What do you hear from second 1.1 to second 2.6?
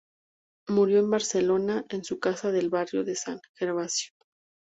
Barcelona, en su casa